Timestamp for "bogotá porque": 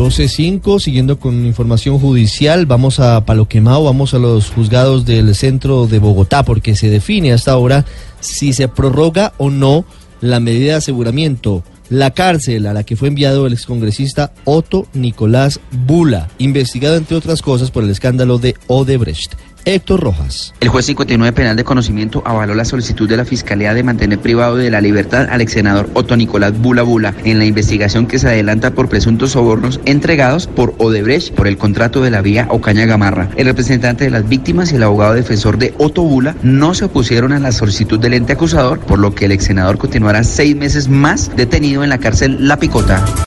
5.98-6.74